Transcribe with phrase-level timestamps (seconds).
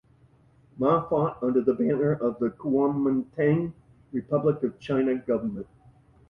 [0.79, 3.71] Ma fought under the banner of the Kuomintang
[4.11, 5.67] Republic of China government.